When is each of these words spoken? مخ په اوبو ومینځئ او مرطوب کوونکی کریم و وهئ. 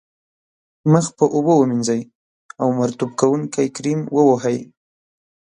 مخ 0.91 1.05
په 1.17 1.25
اوبو 1.35 1.53
ومینځئ 1.57 2.01
او 2.61 2.67
مرطوب 2.79 3.11
کوونکی 3.19 3.67
کریم 3.75 3.99
و 4.15 4.17
وهئ. 4.29 4.59